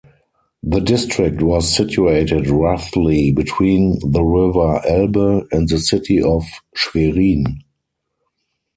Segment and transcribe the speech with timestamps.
[0.63, 6.41] The district was situated roughly between the river Elbe and the city of
[6.75, 7.45] Schwerin.